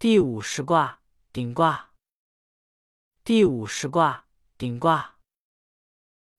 [0.00, 1.02] 第五十卦
[1.32, 1.92] 顶卦。
[3.24, 5.18] 第五十卦顶卦。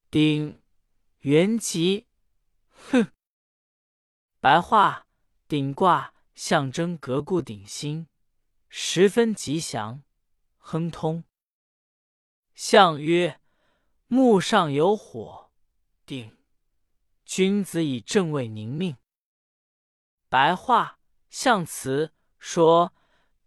[0.09, 0.62] 顶，
[1.17, 2.08] 元吉。
[2.69, 3.11] 哼。
[4.40, 5.06] 白话：
[5.50, 8.07] 顶卦象征革故鼎新，
[8.70, 10.04] 十分吉祥，
[10.57, 11.26] 亨通。
[12.55, 13.41] 象曰：
[14.07, 15.52] 木上有火，
[16.05, 16.38] 鼎。
[17.26, 18.96] 君子以正位宁命。
[20.30, 22.94] 白话象辞说，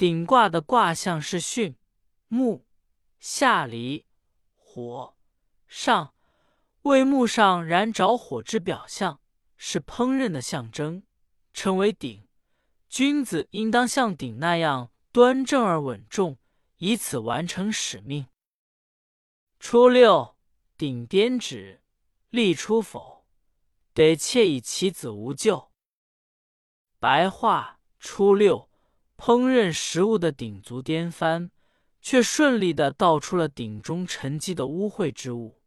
[0.02, 1.76] 顶卦的卦象是巽、
[2.26, 2.66] 木、
[3.20, 4.04] 下离、
[4.56, 5.16] 火、
[5.68, 6.12] 上，
[6.82, 9.20] 为木上燃着火之表象，
[9.56, 11.04] 是烹饪的象征，
[11.54, 12.26] 称为鼎。
[12.88, 16.36] 君子应当像鼎那样端正而稳重，
[16.78, 18.26] 以此完成使命。
[19.60, 20.36] 初六，
[20.76, 21.80] 鼎颠止，
[22.30, 23.24] 立出否？
[23.94, 25.70] 得妾以其子无咎。
[26.98, 28.68] 白话：初六，
[29.24, 31.52] 烹饪食物的鼎足颠翻，
[32.00, 35.62] 却顺利的倒出了鼎中沉积的污秽之物，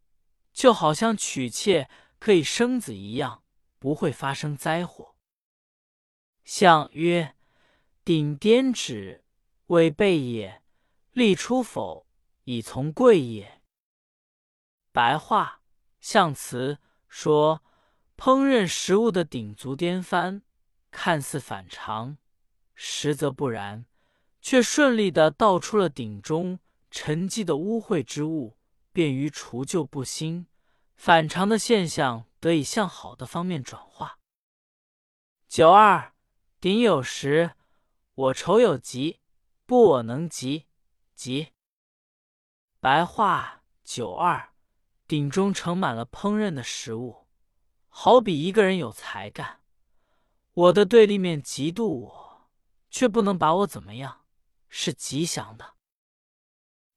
[0.52, 3.42] 就好像娶妾可以生子一样，
[3.78, 5.16] 不会发生灾祸。
[6.44, 7.34] 象曰：
[8.04, 9.24] 鼎颠止，
[9.68, 10.60] 为备也；
[11.12, 12.06] 立出否，
[12.44, 13.62] 以从贵也。
[14.92, 15.62] 白话
[15.98, 17.62] 象辞说。
[18.18, 20.42] 烹饪食物的鼎足颠翻，
[20.90, 22.16] 看似反常，
[22.76, 23.86] 实则不然，
[24.40, 26.60] 却顺利的倒出了鼎中
[26.90, 28.56] 沉积的污秽之物，
[28.92, 30.46] 便于除旧布新，
[30.94, 34.18] 反常的现象得以向好的方面转化。
[35.48, 36.12] 九二，
[36.60, 37.52] 鼎有时，
[38.14, 39.20] 我愁有急，
[39.64, 40.66] 不我能及，
[41.14, 41.48] 急。
[42.78, 44.50] 白话：九二，
[45.08, 47.26] 鼎中盛满了烹饪的食物。
[47.88, 49.60] 好比一个人有才干，
[50.52, 52.25] 我的对立面嫉妒我，
[52.96, 54.24] 却不能把我怎么样，
[54.70, 55.74] 是吉祥的。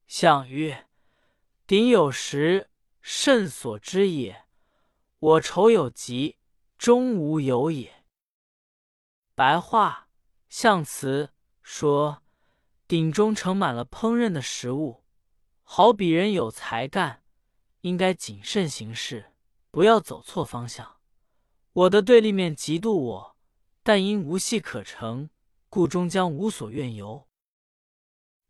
[0.08, 0.74] 项羽：
[1.68, 2.70] 鼎有时，
[3.02, 4.46] 甚所知也；
[5.20, 6.38] 我愁有疾，
[6.78, 8.06] 终无有也。
[9.36, 10.08] 白话
[10.48, 12.24] 象辞说：
[12.88, 15.04] 鼎中盛满了烹饪的食物，
[15.64, 17.26] 好比人有才干，
[17.82, 19.34] 应该谨慎行事。
[19.70, 21.02] 不要走错方向。
[21.74, 23.36] 我的对立面嫉妒我，
[23.84, 25.30] 但因无戏可成，
[25.70, 27.28] 故终将无所怨尤。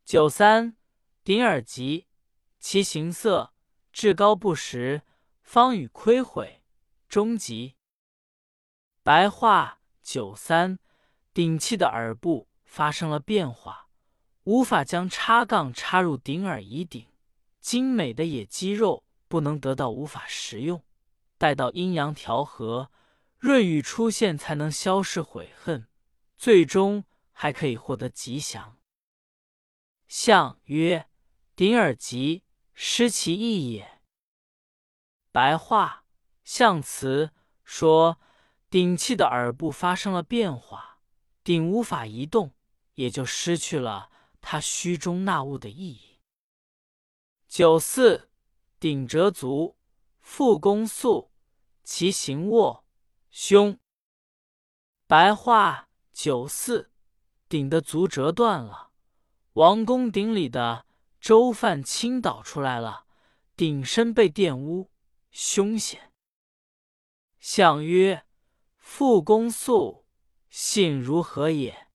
[0.06, 0.76] 九三，
[1.24, 2.08] 顶耳疾，
[2.60, 3.54] 其形色
[3.92, 5.04] 至高不实，
[5.42, 6.64] 方与亏毁，
[7.08, 7.76] 终极。
[9.04, 10.80] 白话：九三，
[11.34, 13.90] 顶器的耳部发生了变化，
[14.44, 17.06] 无法将插杠插入顶耳以顶，
[17.60, 20.84] 精美的野鸡肉不能得到，无法食用。
[21.38, 22.92] 待到阴阳调和，
[23.38, 25.88] 润雨出现，才能消逝悔恨，
[26.38, 27.06] 最终
[27.42, 28.78] 还可以获得吉祥。
[30.10, 31.10] 象曰：
[31.56, 34.02] 鼎耳吉，失其意也。
[35.32, 36.04] 白话
[36.44, 37.32] 象辞
[37.64, 38.20] 说，
[38.70, 41.00] 鼎器的耳部发生了变化，
[41.42, 42.54] 鼎无法移动，
[42.96, 44.12] 也就失去了
[44.42, 46.20] 它虚中纳物的意义。
[47.48, 48.30] 九四，
[48.82, 49.78] 鼎折足，
[50.20, 51.32] 复弓速。
[51.86, 52.86] 其行卧
[53.30, 53.80] 凶。
[55.08, 56.92] 白话九四
[57.50, 58.92] 鼎的足折断了，
[59.54, 60.86] 王宫鼎里的
[61.20, 63.08] 粥饭倾倒出来了，
[63.56, 64.92] 鼎身被玷污，
[65.32, 66.14] 凶险。
[67.40, 68.24] 相曰：
[68.78, 70.06] 复公素，
[70.50, 71.88] 信如何也？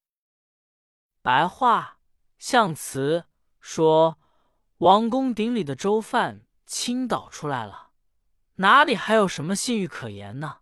[1.23, 2.01] 白话
[2.37, 3.27] 象辞
[3.61, 4.19] 说，
[4.79, 7.93] 王宫鼎里的粥饭倾倒出来了。
[8.57, 10.59] 哪里还有什么信誉可言呢？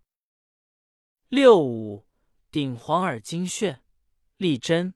[1.29, 2.07] 六五
[2.51, 3.82] 顶黄耳金炫，
[4.43, 4.93] 立针。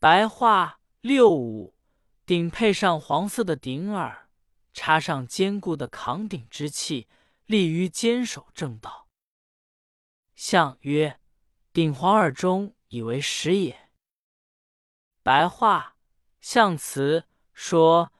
[0.00, 1.76] 白话：六五
[2.26, 4.28] 顶配上黄色的顶耳，
[4.72, 7.06] 插上坚固的扛鼎之器，
[7.46, 9.06] 立于坚守正道。
[10.34, 11.20] 象曰：
[11.72, 13.88] 顶黄耳中以为实也。
[15.22, 15.96] 白话
[16.40, 18.12] 象辞说：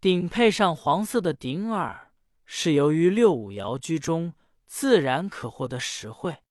[0.00, 2.08] 顶配上黄色的顶耳。
[2.44, 4.34] 是由于六五爻居中，
[4.66, 6.42] 自然可获得实惠。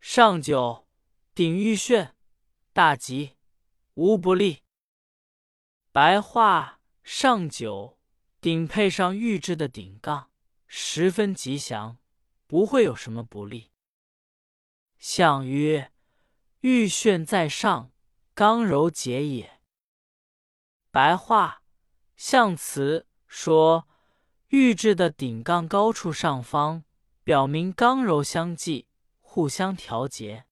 [0.00, 0.87] 上九，
[1.38, 2.16] 顶玉炫，
[2.72, 3.36] 大吉，
[3.94, 4.64] 无不利。
[5.92, 7.96] 白话：上九，
[8.40, 10.32] 顶配上玉制的顶杠，
[10.66, 11.98] 十分吉祥，
[12.48, 13.70] 不会有什么不利。
[14.98, 15.92] 象曰：
[16.62, 17.92] 玉炫在上，
[18.34, 19.60] 刚柔节也。
[20.90, 21.62] 白话：
[22.16, 23.86] 象辞说。
[24.48, 26.82] 玉制的顶杠高处上方，
[27.22, 28.88] 表明刚柔相济，
[29.20, 30.47] 互相调节。